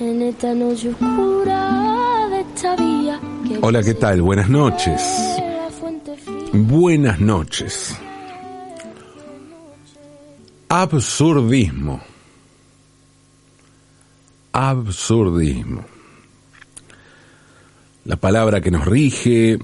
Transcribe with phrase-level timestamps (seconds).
[0.00, 3.20] en esta noche oscura de esta vía.
[3.46, 4.22] que Hola, ¿qué tal?
[4.22, 5.02] Buenas noches.
[6.52, 7.96] Buenas noches.
[10.68, 12.00] Absurdismo.
[14.52, 15.84] Absurdismo.
[18.04, 19.58] La palabra que nos rige,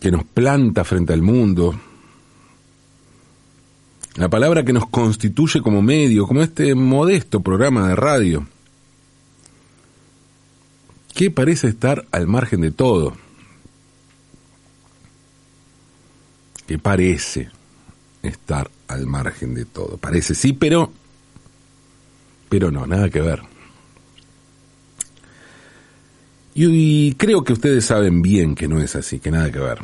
[0.00, 1.78] que nos planta frente al mundo.
[4.16, 8.46] La palabra que nos constituye como medio, como este modesto programa de radio,
[11.16, 13.16] que parece estar al margen de todo.
[16.66, 17.48] que parece
[18.22, 19.96] estar al margen de todo.
[19.96, 20.92] Parece sí, pero
[22.48, 23.42] pero no, nada que ver.
[26.54, 29.78] Y, creo que ustedes saben bien que no es así, que nada que ver.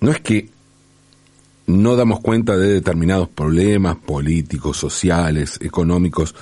[0.00, 0.48] No es que
[1.68, 6.34] no damos cuenta de determinados problemas políticos, sociales, económicos,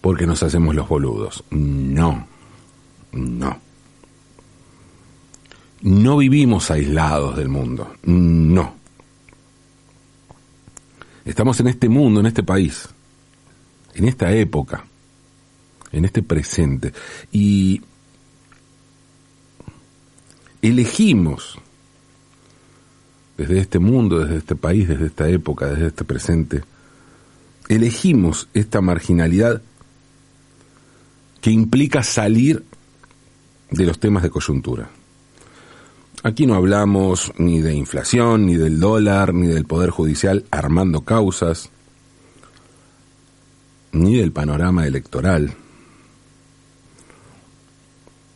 [0.00, 1.42] porque nos hacemos los boludos.
[1.50, 2.28] No,
[3.10, 3.60] no.
[5.82, 7.92] No vivimos aislados del mundo.
[8.04, 8.76] No.
[11.24, 12.88] Estamos en este mundo, en este país,
[13.94, 14.84] en esta época,
[15.90, 16.92] en este presente.
[17.32, 17.82] Y
[20.62, 21.58] elegimos
[23.40, 26.62] desde este mundo, desde este país, desde esta época, desde este presente,
[27.70, 29.62] elegimos esta marginalidad
[31.40, 32.62] que implica salir
[33.70, 34.90] de los temas de coyuntura.
[36.22, 41.70] Aquí no hablamos ni de inflación, ni del dólar, ni del Poder Judicial armando causas,
[43.92, 45.54] ni del panorama electoral.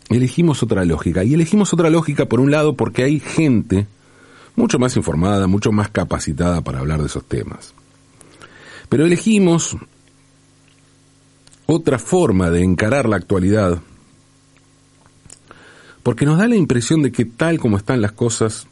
[0.08, 1.24] Elegimos otra lógica.
[1.24, 3.86] Y elegimos otra lógica, por un lado, porque hay gente
[4.56, 7.74] mucho más informada, mucho más capacitada para hablar de esos temas.
[8.88, 9.77] Pero elegimos
[11.66, 13.80] otra forma de encarar la actualidad
[16.05, 18.67] porque nos da la impresión de que tal como están las cosas,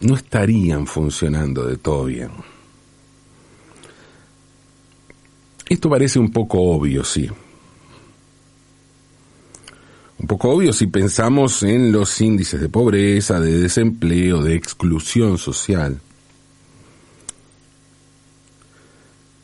[0.00, 2.30] no estarían funcionando de todo bien.
[5.68, 7.28] Esto parece un poco obvio, sí.
[10.18, 16.00] Un poco obvio si pensamos en los índices de pobreza, de desempleo, de exclusión social.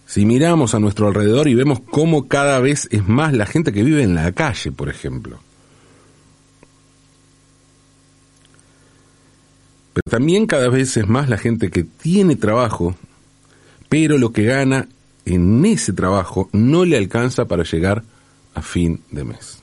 [0.07, 3.83] Si miramos a nuestro alrededor y vemos cómo cada vez es más la gente que
[3.83, 5.41] vive en la calle, por ejemplo.
[9.95, 12.95] Pero también cada vez es más la gente que tiene trabajo,
[13.89, 14.89] pero lo que gana
[15.25, 18.03] en ese trabajo no le alcanza para llegar
[18.55, 19.62] a fin de mes.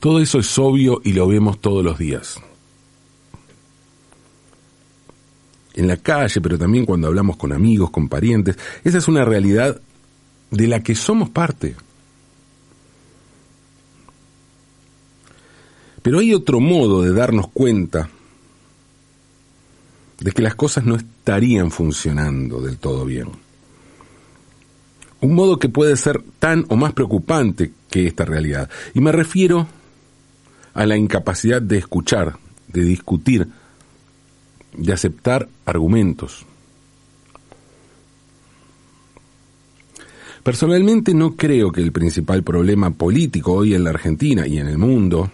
[0.00, 2.40] Todo eso es obvio y lo vemos todos los días.
[5.74, 9.80] En la calle, pero también cuando hablamos con amigos, con parientes, esa es una realidad
[10.50, 11.76] de la que somos parte.
[16.02, 18.08] Pero hay otro modo de darnos cuenta
[20.20, 23.28] de que las cosas no estarían funcionando del todo bien.
[25.20, 28.70] Un modo que puede ser tan o más preocupante que esta realidad.
[28.94, 29.66] Y me refiero
[30.78, 33.48] a la incapacidad de escuchar, de discutir,
[34.76, 36.46] de aceptar argumentos.
[40.44, 44.78] Personalmente no creo que el principal problema político hoy en la Argentina y en el
[44.78, 45.32] mundo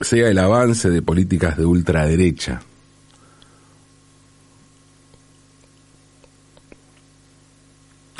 [0.00, 2.62] sea el avance de políticas de ultraderecha.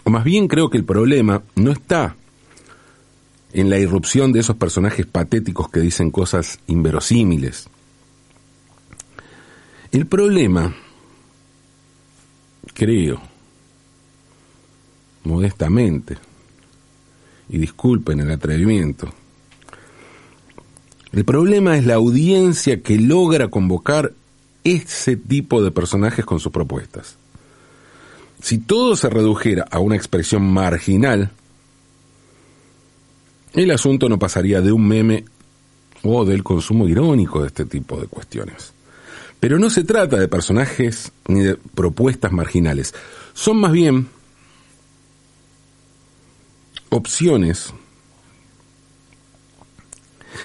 [0.04, 2.14] O más bien creo que el problema no está
[3.54, 7.68] en la irrupción de esos personajes patéticos que dicen cosas inverosímiles.
[9.92, 10.74] El problema,
[12.74, 13.22] creo,
[15.22, 16.18] modestamente,
[17.48, 19.14] y disculpen el atrevimiento,
[21.12, 24.14] el problema es la audiencia que logra convocar
[24.64, 27.18] ese tipo de personajes con sus propuestas.
[28.42, 31.30] Si todo se redujera a una expresión marginal,
[33.54, 35.24] el asunto no pasaría de un meme
[36.02, 38.72] o del consumo irónico de este tipo de cuestiones.
[39.40, 42.94] Pero no se trata de personajes ni de propuestas marginales.
[43.32, 44.08] Son más bien
[46.88, 47.72] opciones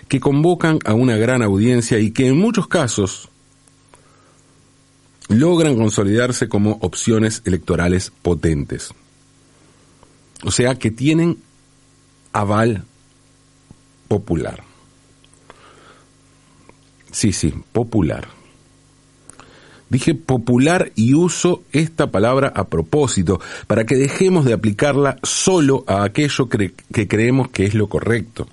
[0.08, 3.30] que convocan a una gran audiencia y que en muchos casos
[5.30, 8.92] logran consolidarse como opciones electorales potentes.
[10.44, 11.38] O sea, que tienen
[12.34, 12.86] aval
[14.10, 14.64] popular.
[17.12, 18.28] Sí, sí, popular.
[19.90, 26.04] Dije popular y uso esta palabra a propósito, para que dejemos de aplicarla solo a
[26.04, 28.48] aquello que creemos que es lo correcto.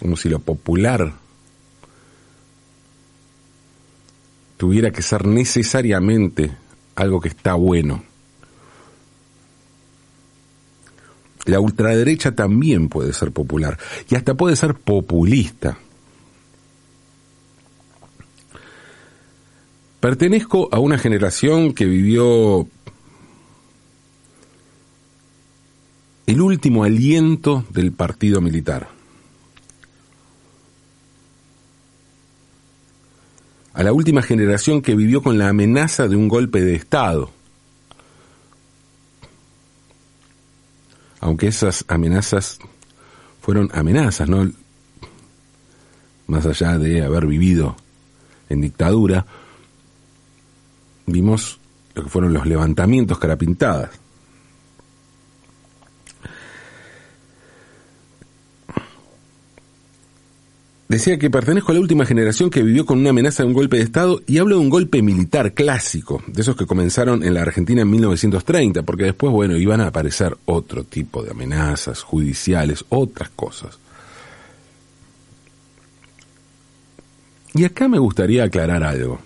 [0.00, 1.12] Como si lo popular
[4.56, 6.50] tuviera que ser necesariamente
[6.94, 8.04] algo que está bueno.
[11.44, 15.78] La ultraderecha también puede ser popular y hasta puede ser populista.
[20.00, 22.66] Pertenezco a una generación que vivió
[26.26, 28.88] el último aliento del partido militar.
[33.74, 37.30] A la última generación que vivió con la amenaza de un golpe de Estado.
[41.24, 42.58] Aunque esas amenazas
[43.40, 44.46] fueron amenazas, ¿no?
[46.26, 47.76] Más allá de haber vivido
[48.50, 49.24] en dictadura,
[51.06, 51.58] vimos
[51.94, 53.88] lo que fueron los levantamientos carapintadas.
[60.94, 63.78] Decía que pertenezco a la última generación que vivió con una amenaza de un golpe
[63.78, 67.42] de Estado y hablo de un golpe militar clásico, de esos que comenzaron en la
[67.42, 73.28] Argentina en 1930, porque después, bueno, iban a aparecer otro tipo de amenazas judiciales, otras
[73.30, 73.76] cosas.
[77.54, 79.18] Y acá me gustaría aclarar algo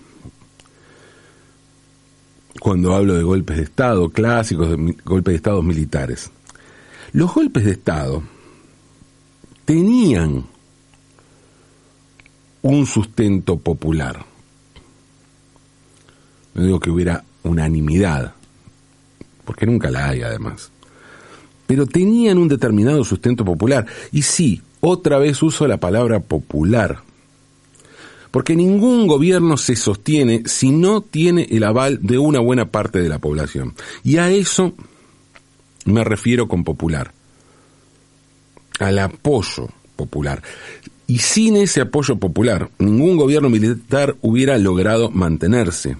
[2.59, 6.31] cuando hablo de golpes de Estado clásicos, de golpes de Estado militares.
[7.11, 8.23] Los golpes de Estado
[9.65, 10.45] tenían
[12.61, 14.25] un sustento popular.
[16.53, 18.33] No digo que hubiera unanimidad,
[19.45, 20.71] porque nunca la hay además.
[21.67, 23.85] Pero tenían un determinado sustento popular.
[24.11, 26.99] Y sí, otra vez uso la palabra popular,
[28.31, 33.09] porque ningún gobierno se sostiene si no tiene el aval de una buena parte de
[33.09, 33.73] la población.
[34.03, 34.73] Y a eso
[35.85, 37.13] me refiero con popular,
[38.79, 40.41] al apoyo popular.
[41.09, 45.97] Y sin ese apoyo popular, ningún gobierno militar hubiera logrado mantenerse.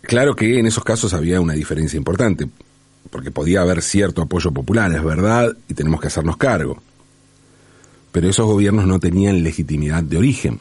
[0.00, 2.48] Claro que en esos casos había una diferencia importante,
[3.10, 6.80] porque podía haber cierto apoyo popular, es verdad, y tenemos que hacernos cargo
[8.12, 10.58] pero esos gobiernos no tenían legitimidad de origen.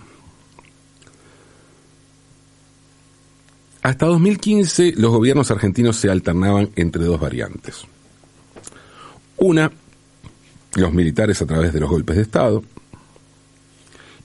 [3.82, 7.86] Hasta 2015 los gobiernos argentinos se alternaban entre dos variantes.
[9.38, 9.72] Una,
[10.78, 12.64] los militares a través de los golpes de Estado.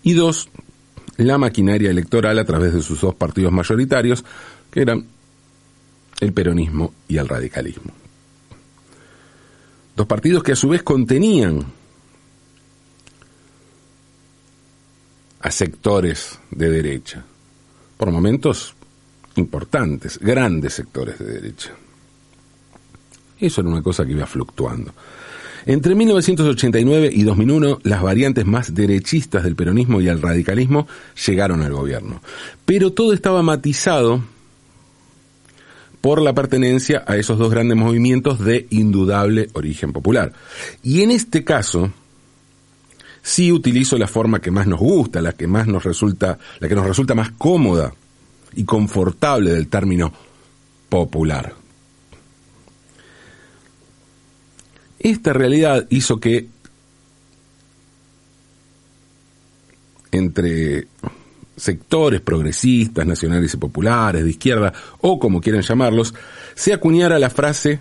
[0.02, 0.48] Y dos,
[1.16, 4.24] la maquinaria electoral a través de sus dos partidos mayoritarios,
[4.70, 5.06] que eran
[6.20, 7.92] el peronismo y el radicalismo.
[9.96, 11.64] Dos partidos que a su vez contenían
[15.40, 17.24] a sectores de derecha,
[17.96, 18.74] por momentos
[19.36, 21.72] importantes, grandes sectores de derecha.
[23.40, 24.92] Eso era una cosa que iba fluctuando.
[25.66, 30.88] Entre 1989 y 2001, las variantes más derechistas del peronismo y el radicalismo
[31.26, 32.20] llegaron al gobierno.
[32.64, 34.22] Pero todo estaba matizado
[36.00, 40.32] por la pertenencia a esos dos grandes movimientos de indudable origen popular.
[40.82, 41.92] Y en este caso,
[43.22, 46.74] sí utilizo la forma que más nos gusta, la que más nos resulta, la que
[46.74, 47.94] nos resulta más cómoda
[48.54, 50.12] y confortable del término
[50.88, 51.61] popular.
[55.02, 56.48] Esta realidad hizo que
[60.10, 60.86] entre
[61.56, 66.14] sectores progresistas, nacionales y populares, de izquierda, o como quieran llamarlos,
[66.54, 67.80] se acuñara la frase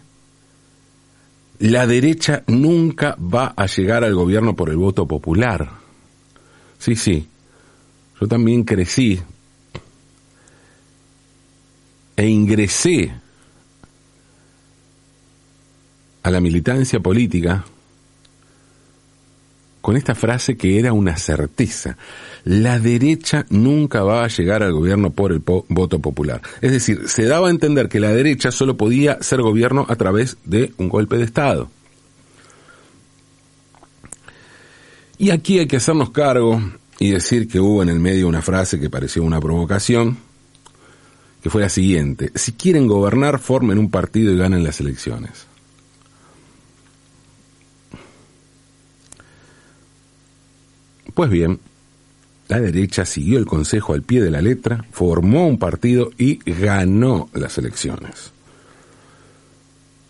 [1.62, 5.70] la derecha nunca va a llegar al gobierno por el voto popular.
[6.80, 7.28] Sí, sí.
[8.20, 9.20] Yo también crecí
[12.16, 13.14] e ingresé
[16.24, 17.66] a la militancia política
[19.82, 21.98] con esta frase que era una certeza.
[22.44, 26.42] La derecha nunca va a llegar al gobierno por el voto popular.
[26.62, 30.38] Es decir, se daba a entender que la derecha solo podía ser gobierno a través
[30.46, 31.70] de un golpe de Estado.
[35.18, 36.62] Y aquí hay que hacernos cargo
[37.00, 40.18] y decir que hubo en el medio una frase que pareció una provocación,
[41.44, 45.51] que fue la siguiente, si quieren gobernar, formen un partido y ganen las elecciones.
[51.14, 51.60] Pues bien,
[52.48, 57.30] la derecha siguió el consejo al pie de la letra, formó un partido y ganó
[57.34, 58.32] las elecciones.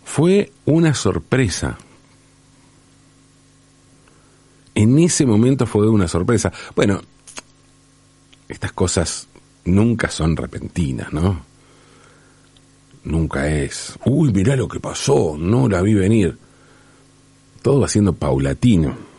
[0.04, 1.78] Fue una sorpresa.
[4.74, 6.52] En ese momento fue una sorpresa.
[6.74, 7.00] Bueno,
[8.48, 9.28] estas cosas
[9.64, 11.44] nunca son repentinas, ¿no?
[13.04, 16.36] Nunca es, uy, mirá lo que pasó, no la vi venir.
[17.62, 19.11] Todo va siendo paulatino.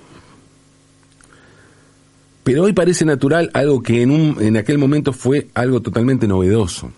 [2.43, 6.91] Pero hoy parece natural algo que en, un, en aquel momento fue algo totalmente novedoso.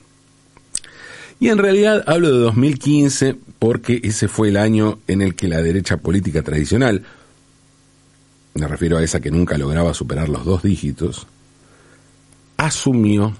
[1.40, 5.62] Y en realidad hablo de 2015 porque ese fue el año en el que la
[5.62, 7.04] derecha política tradicional,
[8.54, 11.28] me refiero a esa que nunca lograba superar los dos dígitos,
[12.58, 13.36] asumió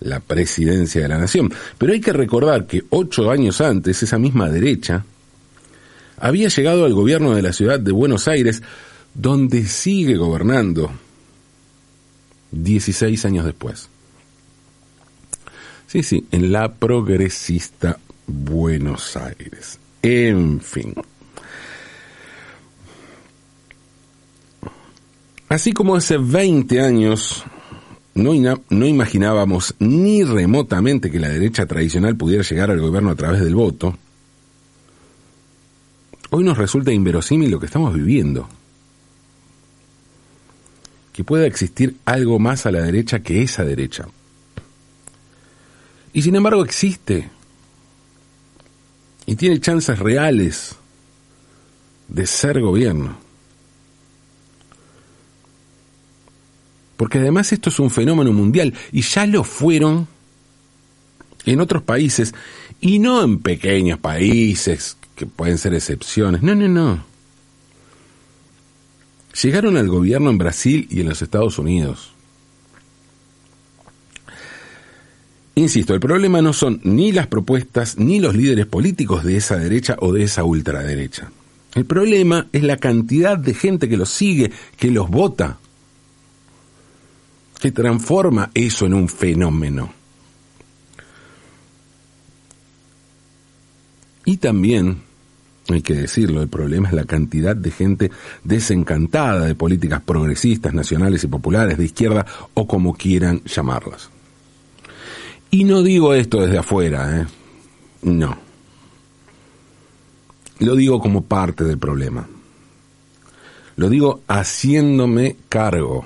[0.00, 1.52] la presidencia de la nación.
[1.78, 5.04] Pero hay que recordar que ocho años antes esa misma derecha
[6.18, 8.62] había llegado al gobierno de la ciudad de Buenos Aires,
[9.14, 10.90] donde sigue gobernando
[12.50, 13.88] 16 años después.
[15.86, 19.78] Sí, sí, en la progresista Buenos Aires.
[20.02, 20.94] En fin.
[25.48, 27.44] Así como hace 20 años
[28.14, 28.32] no,
[28.70, 33.54] no, imaginábamos ni remotamente que la derecha tradicional pudiera llegar al gobierno a través del
[33.54, 33.96] voto,
[36.30, 38.48] hoy nos resulta inverosímil lo que estamos viviendo.
[41.14, 44.06] Que pueda existir algo más a la derecha que esa derecha.
[46.12, 47.30] Y sin embargo existe.
[49.24, 50.76] Y tiene chances reales
[52.08, 53.16] de ser gobierno.
[56.96, 60.06] Porque además esto es un fenómeno mundial y ya lo fueron
[61.44, 62.34] en otros países
[62.80, 66.42] y no en pequeños países que pueden ser excepciones.
[66.42, 67.13] No, no, no.
[69.42, 72.12] Llegaron al gobierno en Brasil y en los Estados Unidos.
[75.56, 79.96] Insisto, el problema no son ni las propuestas ni los líderes políticos de esa derecha
[80.00, 81.30] o de esa ultraderecha.
[81.74, 85.58] El problema es la cantidad de gente que los sigue, que los vota,
[87.60, 89.92] que transforma eso en un fenómeno.
[94.24, 95.02] Y también,
[95.68, 98.10] hay que decirlo, el problema es la cantidad de gente
[98.42, 104.10] desencantada de políticas progresistas, nacionales y populares, de izquierda o como quieran llamarlas.
[105.50, 107.26] Y no digo esto desde afuera, ¿eh?
[108.02, 108.36] No.
[110.58, 112.28] Lo digo como parte del problema.
[113.76, 116.04] Lo digo haciéndome cargo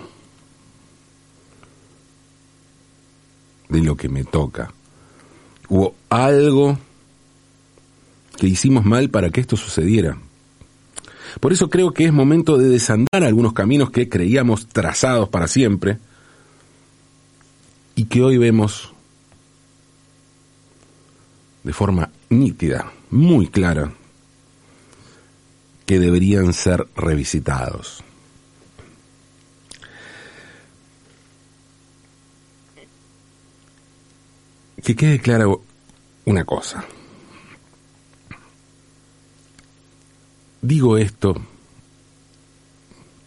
[3.68, 4.72] de lo que me toca.
[5.68, 6.78] Hubo algo
[8.38, 10.16] que hicimos mal para que esto sucediera.
[11.40, 15.98] Por eso creo que es momento de desandar algunos caminos que creíamos trazados para siempre
[17.94, 18.92] y que hoy vemos
[21.64, 23.92] de forma nítida, muy clara,
[25.84, 28.04] que deberían ser revisitados.
[34.82, 35.46] Que quede clara
[36.24, 36.86] una cosa.
[40.60, 41.34] Digo esto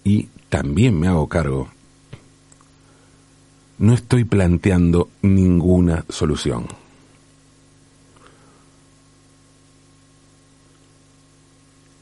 [0.04, 1.70] y también me hago cargo.
[3.78, 6.68] No estoy planteando ninguna solución.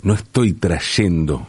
[0.01, 1.45] no estoy trayendo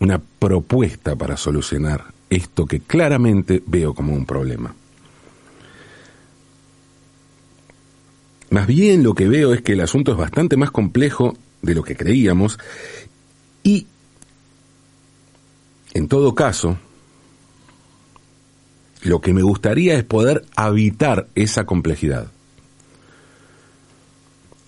[0.00, 4.74] una propuesta para solucionar esto que claramente veo como un problema.
[8.52, 11.82] Más bien lo que veo es que el asunto es bastante más complejo de lo
[11.82, 12.58] que creíamos
[13.62, 13.86] y,
[15.94, 16.76] en todo caso,
[19.00, 22.30] lo que me gustaría es poder habitar esa complejidad.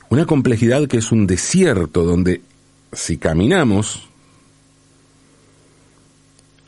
[0.08, 2.40] Una complejidad que es un desierto donde
[2.90, 4.08] si caminamos,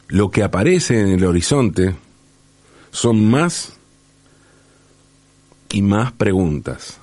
[0.08, 1.96] lo que aparece en el horizonte
[2.90, 3.72] son más
[5.70, 7.00] y más preguntas.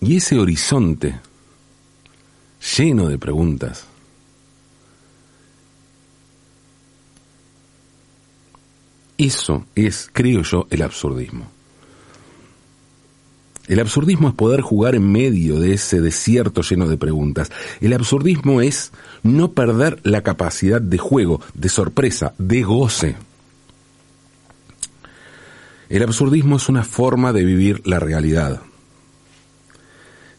[0.00, 1.20] Y ese horizonte
[2.76, 3.88] lleno de preguntas
[9.18, 11.50] Eso es, creo yo, el absurdismo.
[13.66, 17.50] El absurdismo es poder jugar en medio de ese desierto lleno de preguntas.
[17.80, 18.92] El absurdismo es
[19.24, 23.16] no perder la capacidad de juego, de sorpresa, de goce.
[25.88, 28.62] El absurdismo es una forma de vivir la realidad.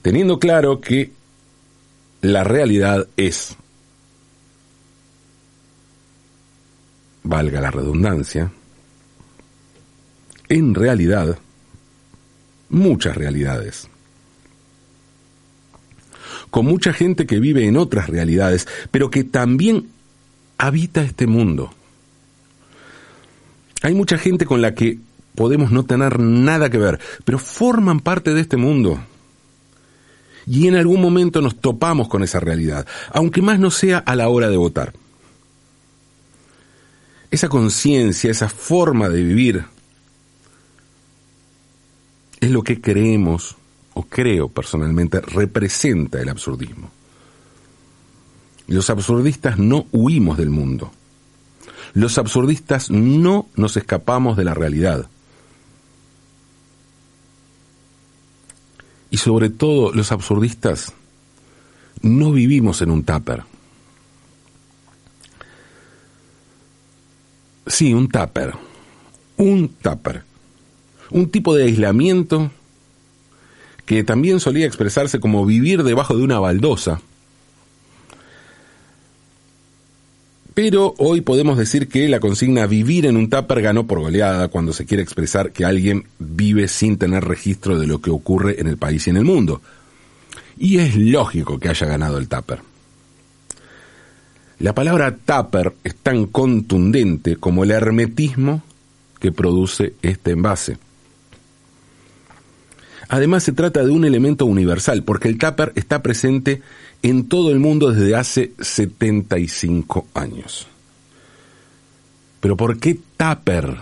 [0.02, 1.12] Teniendo claro que
[2.22, 3.56] la realidad es,
[7.24, 8.52] valga la redundancia,
[10.48, 11.38] en realidad,
[12.70, 13.90] muchas realidades.
[16.50, 19.90] con mucha gente que vive en otras realidades, pero que también
[20.58, 21.72] habita este mundo.
[23.82, 25.00] Hay mucha gente con la que
[25.36, 29.00] podemos no tener nada que ver, pero forman parte de este mundo.
[30.50, 34.30] Y en algún momento nos topamos con esa realidad, aunque más no sea a la
[34.30, 34.94] hora de votar.
[37.30, 39.66] Esa conciencia, esa forma de vivir,
[42.40, 43.58] es lo que creemos,
[43.94, 46.90] o creo personalmente, representa el absurdismo.
[48.66, 50.92] Los absurdistas no huimos del mundo.
[51.94, 55.08] Los absurdistas no nos escapamos de la realidad.
[59.12, 60.94] Y sobre todo, los absurdistas
[62.02, 63.44] no vivimos en un tupper.
[67.68, 68.54] Sí, un tupper.
[69.38, 70.24] Un tupper.
[71.12, 72.52] Un tipo de aislamiento
[73.86, 77.02] que también solía expresarse como vivir debajo de una baldosa
[80.62, 84.74] Pero hoy podemos decir que la consigna vivir en un tupper ganó por goleada cuando
[84.74, 88.76] se quiere expresar que alguien vive sin tener registro de lo que ocurre en el
[88.76, 89.62] país y en el mundo.
[90.58, 92.60] Y es lógico que haya ganado el tupper.
[94.60, 98.62] La palabra tupper es tan contundente como el hermetismo
[99.18, 100.78] que produce este envase.
[103.08, 106.62] Además se trata de un elemento universal, porque el tupper está presente en
[107.28, 110.68] todo el mundo desde hace 75 años.
[112.40, 113.78] Pero ¿por qué Tupper?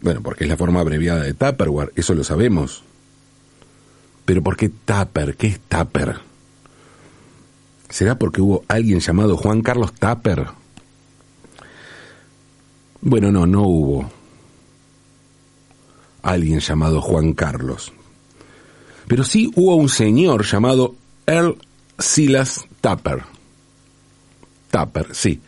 [0.00, 2.82] Bueno, porque es la forma abreviada de Tupperware, eso lo sabemos.
[4.24, 5.36] Pero ¿por qué Tupper?
[5.36, 6.20] ¿Qué es Tupper?
[7.88, 10.46] ¿Será porque hubo alguien llamado Juan Carlos Tupper?
[13.00, 14.10] Bueno, no, no hubo
[16.22, 17.92] alguien llamado Juan Carlos.
[19.08, 20.94] Pero sí hubo un señor llamado
[21.26, 21.56] Earl
[21.98, 23.24] Silas Tapper.
[24.70, 25.40] Tapper, sí,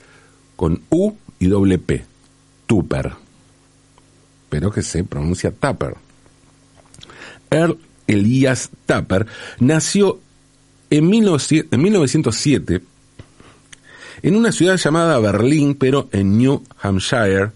[0.56, 2.04] con U y doble P.
[2.66, 3.12] Tupper.
[4.48, 5.94] Pero que se pronuncia Tapper.
[7.50, 9.26] Earl Elias Tapper
[9.58, 10.18] nació
[10.88, 12.82] en, 1907
[14.22, 17.52] en una ciudad llamada Berlín, pero en New Hampshire,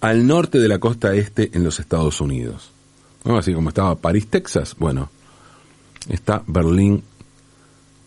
[0.00, 2.70] al norte de la costa este en los Estados Unidos.
[3.24, 5.10] Así como estaba París, Texas, bueno,
[6.10, 7.02] está Berlín,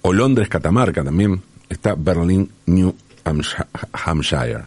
[0.02, 2.94] o Londres, Catamarca también, está Berlín, New
[3.94, 4.66] Hampshire.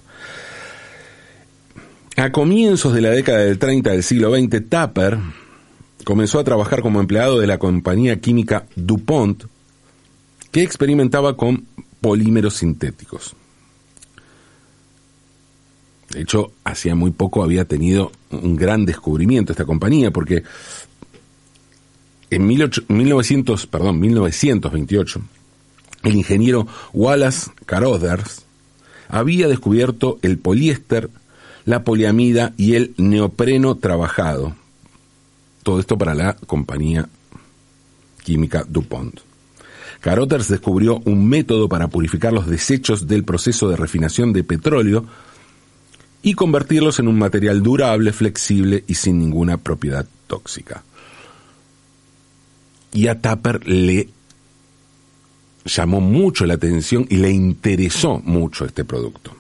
[2.17, 5.19] A comienzos de la década del 30 del siglo XX, Tapper
[6.05, 9.45] comenzó a trabajar como empleado de la compañía química DuPont,
[10.51, 11.67] que experimentaba con
[12.01, 13.37] polímeros sintéticos.
[16.11, 20.45] De hecho, hacía muy poco había tenido un gran descubrimiento esta compañía, porque
[22.31, 25.21] en 1900, perdón, 1928,
[26.03, 28.45] el ingeniero Wallace Carothers
[29.09, 31.11] había descubierto el poliéster,
[31.65, 34.57] la poliamida y el neopreno trabajado.
[35.63, 37.09] Todo esto para la compañía
[38.25, 39.21] química DuPont.
[40.01, 45.07] Carothers descubrió un método para purificar los desechos del proceso de refinación de petróleo
[46.23, 50.83] y convertirlos en un material durable, flexible y sin ninguna propiedad tóxica
[52.97, 54.09] y a Tapper le
[55.67, 59.33] llamó mucho la atención y le interesó mucho este producto.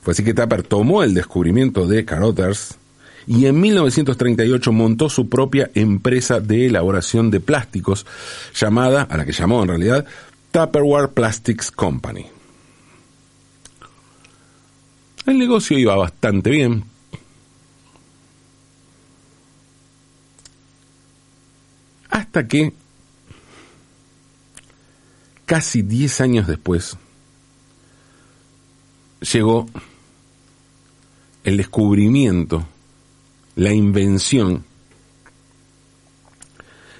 [0.00, 2.78] Fue así que Tapper tomó el descubrimiento de Carothers
[3.26, 8.06] y en 1938 montó su propia empresa de elaboración de plásticos
[8.54, 10.06] llamada, a la que llamó en realidad,
[10.52, 12.24] Tupperware Plastics Company.
[15.26, 16.84] El negocio iba bastante bien,
[22.36, 22.70] Hasta que,
[25.46, 26.98] casi 10 años después,
[29.32, 29.66] llegó
[31.44, 32.68] el descubrimiento,
[33.54, 34.66] la invención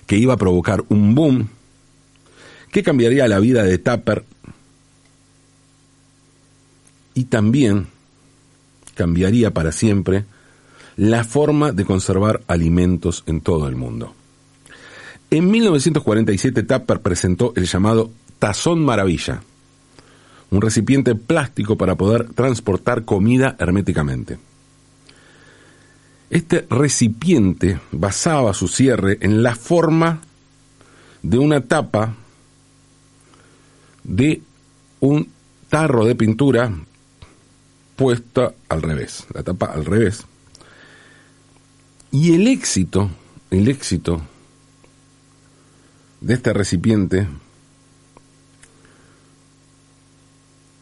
[0.07, 1.51] que iba a provocar un boom
[2.73, 4.25] que cambiaría la vida de Tapper
[7.13, 7.89] y también
[8.95, 10.25] cambiaría para siempre
[10.97, 14.15] la forma de conservar alimentos en todo el mundo.
[15.31, 19.43] En 1947 Tapper presentó el llamado Tazón Maravilla,
[20.51, 24.39] un recipiente plástico para poder transportar comida herméticamente.
[26.31, 30.21] Este recipiente basaba su cierre en la forma
[31.23, 32.15] de una tapa
[34.05, 34.43] de
[35.01, 35.29] un
[35.69, 36.73] tarro de pintura
[37.97, 40.25] puesta al revés, la tapa al revés.
[42.13, 43.11] Y el éxito,
[43.51, 44.23] el éxito
[46.27, 47.29] de este recipiente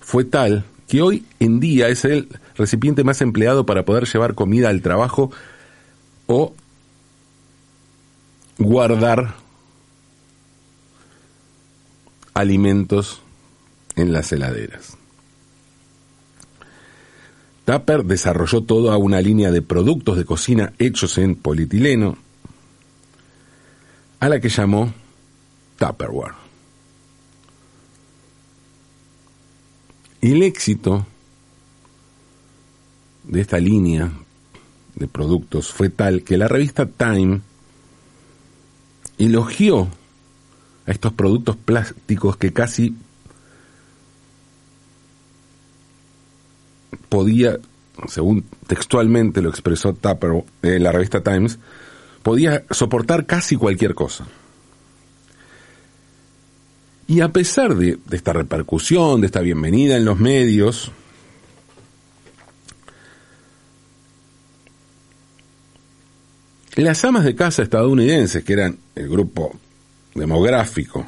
[0.00, 4.70] fue tal que hoy en día es el recipiente más empleado para poder llevar comida
[4.70, 5.30] al trabajo
[6.28, 6.54] o
[8.56, 9.34] guardar
[12.32, 13.20] alimentos
[13.96, 14.96] en las heladeras.
[17.66, 22.16] Tupper desarrolló toda una línea de productos de cocina hechos en polietileno,
[24.20, 24.94] a la que llamó
[25.78, 26.34] Tupperware.
[30.20, 31.06] El éxito
[33.24, 34.10] de esta línea
[34.94, 37.40] de productos fue tal que la revista Time
[39.18, 39.88] elogió
[40.86, 42.94] a estos productos plásticos que casi
[47.08, 47.58] podía,
[48.08, 51.58] según textualmente lo expresó Tupper en la revista Times,
[52.22, 54.26] podía soportar casi cualquier cosa.
[57.06, 60.90] Y a pesar de, esta repercusión, de esta bienvenida en los medios,
[66.76, 69.54] las amas de casa estadounidenses, que eran el grupo
[70.14, 71.04] demográfico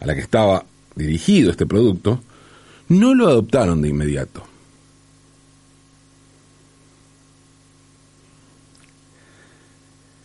[0.00, 2.22] a la que estaba dirigido este producto,
[2.88, 4.44] no lo adoptaron de inmediato.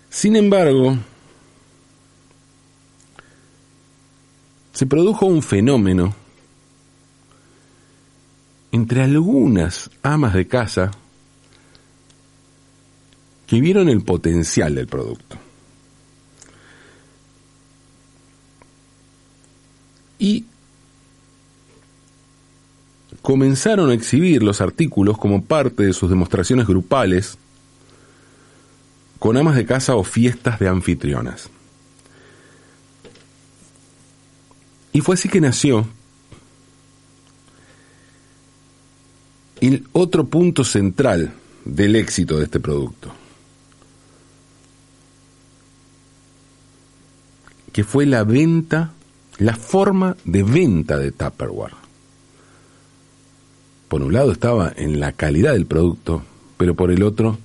[0.10, 0.97] Sin embargo,
[4.78, 6.13] se produjo un fenómeno
[8.72, 10.92] entre algunas amas de casa
[13.48, 15.36] que vieron el potencial del producto.
[20.20, 20.46] Y
[23.24, 27.40] comenzaron a exhibir los artículos como parte de sus demostraciones grupales
[29.18, 31.50] con amas de casa o fiestas de anfitrionas.
[34.93, 35.88] Y fue así que nació
[39.62, 41.34] el otro punto central
[41.65, 43.12] del éxito de este producto,
[47.71, 48.93] que fue la venta,
[49.38, 51.76] la forma de venta de Tupperware.
[53.88, 56.23] Por un lado estaba en la calidad del producto,
[56.58, 57.38] pero por el otro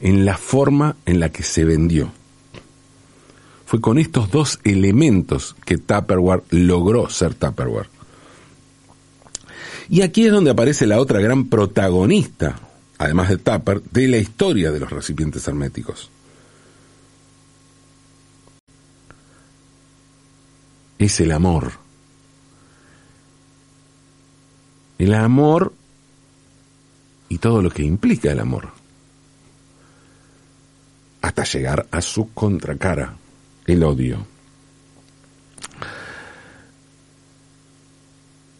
[0.00, 2.12] en la forma en la que se vendió.
[3.72, 7.88] Fue con estos dos elementos que Tupperware logró ser Tupperware.
[9.88, 12.60] Y aquí es donde aparece la otra gran protagonista,
[12.98, 16.10] además de Tupper, de la historia de los recipientes herméticos.
[20.98, 21.72] Es el amor.
[24.98, 25.72] El amor
[27.30, 28.68] y todo lo que implica el amor
[31.22, 33.16] hasta llegar a su contracara,
[33.66, 34.26] el odio.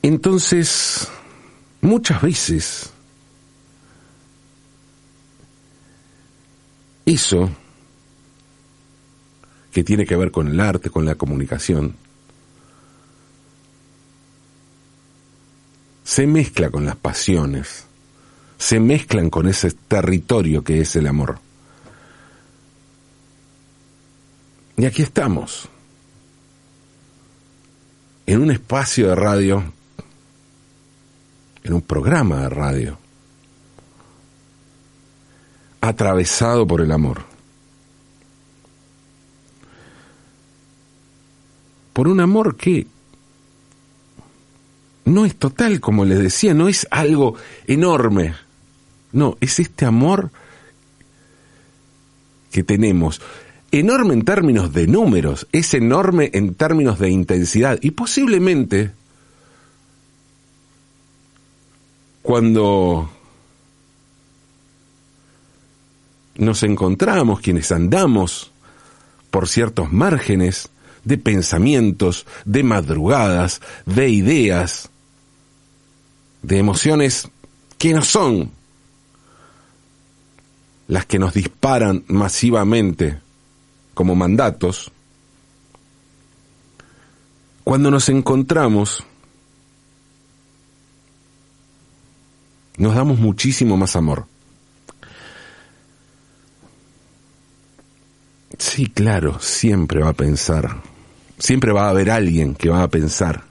[0.02, 1.08] Entonces,
[1.80, 2.90] muchas veces,
[7.06, 7.50] eso
[9.72, 11.94] que tiene que ver con el arte, con la comunicación,
[16.04, 17.86] se mezcla con las pasiones,
[18.58, 21.38] se mezclan con ese territorio que es el amor.
[24.82, 25.68] Y aquí estamos,
[28.26, 29.62] en un espacio de radio,
[31.62, 32.98] en un programa de radio,
[35.80, 37.22] atravesado por el amor.
[41.92, 42.88] Por un amor que
[45.04, 47.36] no es total, como les decía, no es algo
[47.68, 48.34] enorme.
[49.12, 50.32] No, es este amor
[52.50, 53.20] que tenemos
[53.72, 57.78] enorme en términos de números, es enorme en términos de intensidad.
[57.80, 58.92] Y posiblemente
[62.20, 63.10] cuando
[66.36, 68.52] nos encontramos quienes andamos
[69.30, 70.68] por ciertos márgenes
[71.04, 74.90] de pensamientos, de madrugadas, de ideas,
[76.42, 77.28] de emociones
[77.78, 78.50] que no son
[80.88, 83.21] las que nos disparan masivamente
[84.02, 84.90] como mandatos,
[87.62, 89.04] cuando nos encontramos,
[92.78, 94.26] nos damos muchísimo más amor.
[98.58, 100.82] Sí, claro, siempre va a pensar,
[101.38, 103.44] siempre va a haber alguien que va a pensar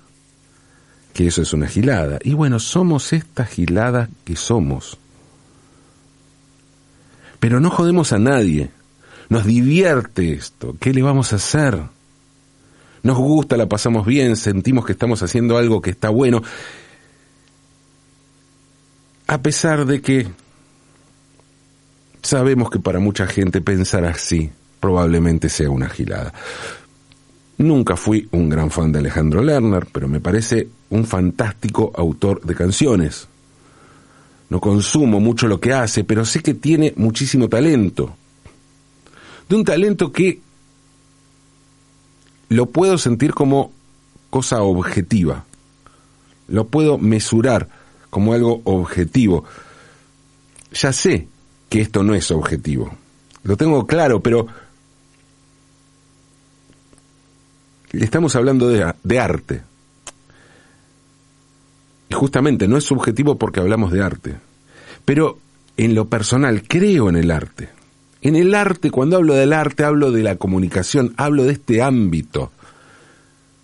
[1.13, 2.19] que eso es una gilada.
[2.25, 4.97] Y bueno, somos esta gilada que somos.
[7.39, 8.69] Pero no jodemos a nadie
[9.31, 11.79] nos divierte esto, ¿qué le vamos a hacer?
[13.01, 16.43] nos gusta, la pasamos bien, sentimos que estamos haciendo algo que está bueno,
[19.27, 20.27] a pesar de que
[22.21, 26.33] sabemos que para mucha gente pensar así probablemente sea una gilada.
[27.57, 32.53] Nunca fui un gran fan de Alejandro Lerner, pero me parece un fantástico autor de
[32.53, 33.29] canciones.
[34.49, 38.17] No consumo mucho lo que hace, pero sé que tiene muchísimo talento.
[39.51, 40.39] De un talento que
[42.47, 43.73] lo puedo sentir como
[44.29, 45.43] cosa objetiva.
[46.47, 47.67] Lo puedo mesurar
[48.09, 49.43] como algo objetivo.
[50.71, 51.27] Ya sé
[51.67, 52.95] que esto no es objetivo.
[53.43, 54.47] Lo tengo claro, pero
[57.91, 59.63] estamos hablando de, de arte.
[62.07, 64.37] Y justamente no es subjetivo porque hablamos de arte.
[65.03, 65.39] Pero
[65.75, 67.80] en lo personal creo en el arte.
[68.21, 72.51] En el arte, cuando hablo del arte, hablo de la comunicación, hablo de este ámbito,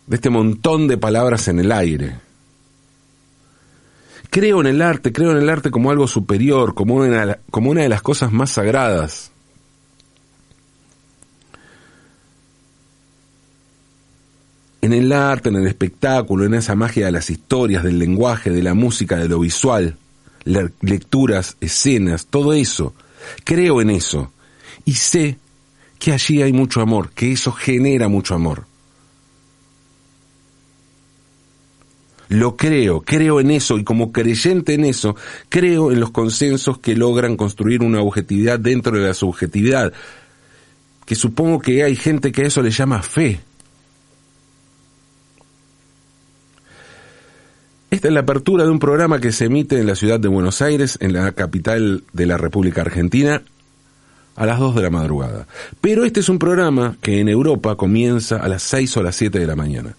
[0.07, 2.15] de este montón de palabras en el aire.
[4.31, 7.37] Creo en el arte, creo en el arte como algo superior, como una,
[7.81, 9.31] de las cosas más sagradas.
[14.81, 18.63] En el arte, en el espectáculo, en esa magia de las historias, del lenguaje, de
[18.63, 19.97] la música, de lo visual,
[20.45, 22.95] lecturas, escenas, todo eso.
[23.43, 24.31] Creo en eso
[24.87, 25.37] y sé
[25.99, 28.63] que allí hay mucho amor, que eso genera mucho amor.
[32.29, 35.17] Lo creo, creo en eso y como creyente en eso,
[35.49, 39.91] creo en los consensos que logran construir una objetividad dentro de la subjetividad,
[41.05, 43.41] que supongo que hay gente que a eso le llama fe.
[47.91, 50.61] Esta es la apertura de un programa que se emite en la ciudad de Buenos
[50.61, 53.41] Aires, en la capital de la República Argentina,
[54.37, 55.47] a las 2 de la madrugada.
[55.81, 59.39] Pero este es un programa que en Europa comienza a las 6 o las 7
[59.39, 59.97] de la mañana.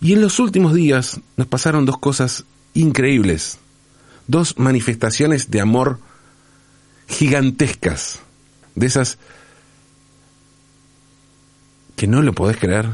[0.00, 3.58] Y en los últimos días nos pasaron dos cosas increíbles,
[4.26, 5.98] dos manifestaciones de amor
[7.08, 8.20] gigantescas,
[8.74, 9.18] de esas
[11.96, 12.90] que no lo podés creer.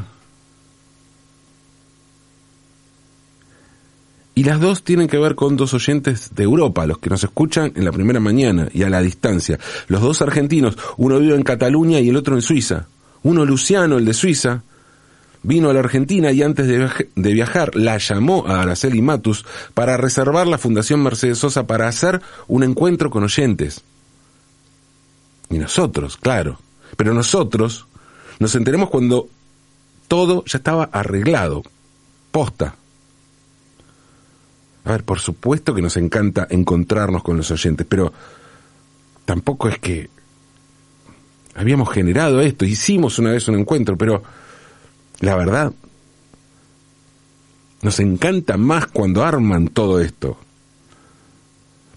[4.33, 7.73] Y las dos tienen que ver con dos oyentes de Europa, los que nos escuchan
[7.75, 9.59] en la primera mañana y a la distancia.
[9.87, 12.87] Los dos argentinos, uno vive en Cataluña y el otro en Suiza.
[13.23, 14.63] Uno Luciano, el de Suiza,
[15.43, 20.47] vino a la Argentina y antes de, viajar la llamó a Araceli Matus para reservar
[20.47, 23.81] la Fundación Mercedes Sosa para hacer un encuentro con oyentes.
[25.49, 26.59] Y nosotros, claro.
[26.95, 27.87] Pero nosotros
[28.39, 29.27] nos enteremos cuando
[30.07, 31.63] todo ya estaba arreglado.
[32.31, 32.75] Posta.
[34.83, 38.11] A ver, por supuesto que nos encanta encontrarnos con los oyentes, pero
[39.25, 40.09] tampoco es que
[41.55, 44.23] habíamos generado esto, hicimos una vez un encuentro, pero
[45.19, 45.71] la verdad,
[47.81, 50.37] nos encanta más cuando arman todo esto.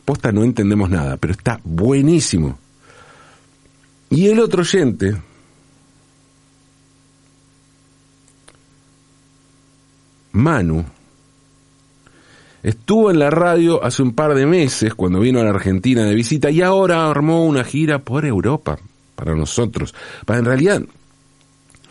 [0.04, 2.58] Posta no entendemos nada, pero está buenísimo.
[4.10, 5.16] Y el otro oyente,
[10.32, 10.84] Manu,
[12.64, 16.14] Estuvo en la radio hace un par de meses cuando vino a la Argentina de
[16.14, 18.78] visita y ahora armó una gira por Europa
[19.14, 19.94] para nosotros.
[20.24, 20.82] Para en realidad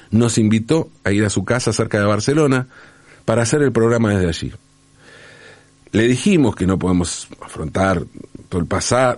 [0.09, 2.67] nos invitó a ir a su casa cerca de Barcelona
[3.23, 4.53] para hacer el programa desde allí.
[5.91, 8.03] Le dijimos que no podemos afrontar
[8.49, 8.67] todo el,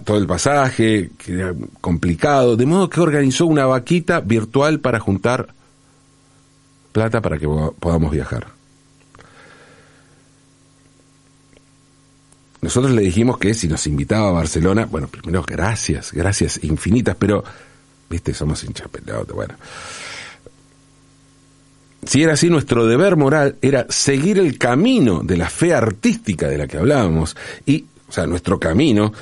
[0.04, 5.48] todo el pasaje, que era complicado, de modo que organizó una vaquita virtual para juntar
[6.91, 7.48] plata para que
[7.80, 8.55] podamos viajar.
[12.65, 17.43] Nosotros le dijimos que si nos invitaba a Barcelona, bueno, primero gracias, gracias infinitas, pero,
[18.10, 19.54] viste, somos hinchapelote, bueno.
[22.08, 26.58] Si era así, nuestro deber moral era seguir el camino de la fe artística de
[26.58, 29.13] la que hablábamos, y, o sea, nuestro camino,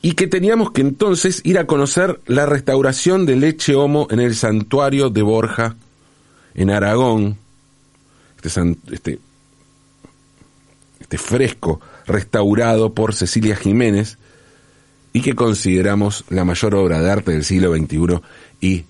[0.00, 4.36] y que teníamos que entonces ir a conocer la restauración de leche homo en el
[4.36, 5.74] santuario de Borja,
[6.54, 7.38] en Aragón,
[8.40, 9.18] este, este
[11.16, 14.18] fresco restaurado por Cecilia Jiménez
[15.12, 18.20] y que consideramos la mayor obra de arte del siglo XXI
[18.60, 18.84] y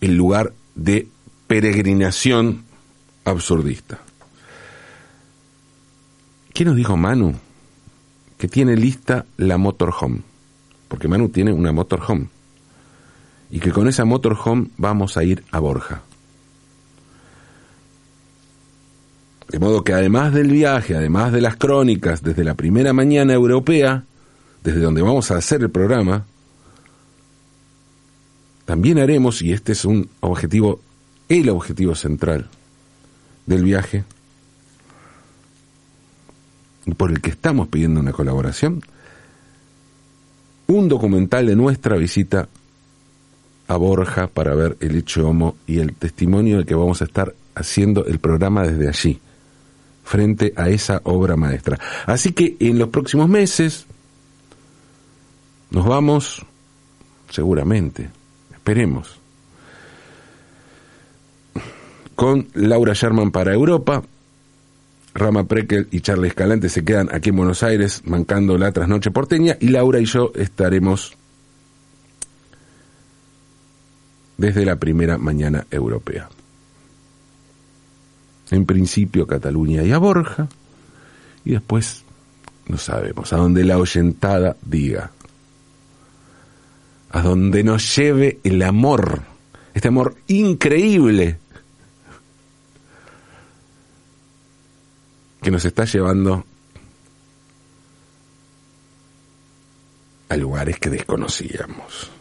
[0.00, 1.08] el lugar de
[1.46, 2.64] peregrinación
[3.24, 4.00] absurdista.
[6.52, 7.34] ¿Qué nos dijo Manu?
[8.36, 10.22] Que tiene lista la motorhome,
[10.88, 12.28] porque Manu tiene una motorhome,
[13.50, 16.02] y que con esa motorhome vamos a ir a Borja.
[19.48, 24.04] De modo que además del viaje, además de las crónicas desde la primera mañana europea,
[24.62, 26.26] desde donde vamos a hacer el programa,
[28.66, 30.80] también haremos, y este es un objetivo,
[31.30, 32.48] el objetivo central
[33.46, 34.04] del viaje,
[36.98, 38.82] por el que estamos pidiendo una colaboración,
[40.66, 42.48] un documental de nuestra visita
[43.68, 47.34] a Borja para ver el hecho homo y el testimonio de que vamos a estar
[47.54, 49.20] haciendo el programa desde allí,
[50.08, 51.78] frente a esa obra maestra.
[52.06, 53.84] Así que en los próximos meses
[55.70, 56.46] nos vamos,
[57.28, 58.08] seguramente,
[58.50, 59.20] esperemos,
[62.14, 64.02] con Laura Sherman para Europa,
[65.12, 69.58] Rama Prekel y Charles Escalante se quedan aquí en Buenos Aires mancando la trasnoche porteña
[69.60, 71.18] y Laura y yo estaremos
[74.38, 76.30] desde la primera mañana europea.
[78.50, 80.48] En principio Cataluña y a Borja
[81.44, 82.04] y después
[82.66, 85.10] no sabemos, a donde la oyentada diga,
[87.10, 89.22] a donde nos lleve el amor,
[89.72, 91.38] este amor increíble
[95.40, 96.44] que nos está llevando
[100.28, 102.17] a lugares que desconocíamos.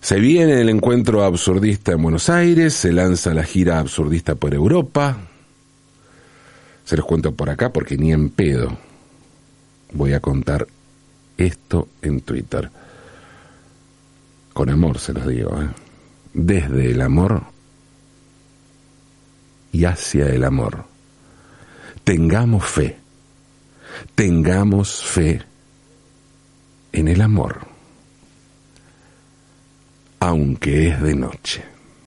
[0.00, 5.18] Se viene el encuentro absurdista en Buenos Aires, se lanza la gira absurdista por Europa.
[6.84, 8.76] Se los cuento por acá porque ni en pedo
[9.92, 10.66] voy a contar
[11.36, 12.70] esto en Twitter.
[14.52, 15.68] Con amor se los digo, ¿eh?
[16.32, 17.42] desde el amor
[19.72, 20.90] y hacia el amor
[22.04, 22.96] tengamos fe,
[24.14, 25.42] tengamos fe
[26.92, 27.60] en el amor,
[30.20, 31.64] aunque es de noche.